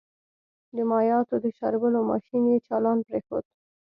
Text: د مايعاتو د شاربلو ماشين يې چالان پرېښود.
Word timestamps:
د 0.75 0.77
مايعاتو 0.89 1.35
د 1.43 1.45
شاربلو 1.57 1.99
ماشين 2.09 2.43
يې 2.51 2.57
چالان 2.67 2.97
پرېښود. 3.07 3.45